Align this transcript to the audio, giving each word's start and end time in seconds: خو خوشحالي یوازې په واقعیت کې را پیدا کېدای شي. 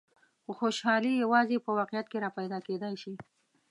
خو 0.43 0.51
خوشحالي 0.59 1.11
یوازې 1.23 1.57
په 1.65 1.71
واقعیت 1.77 2.07
کې 2.09 2.17
را 2.25 2.29
پیدا 2.37 2.57
کېدای 2.67 2.95
شي. 3.01 3.13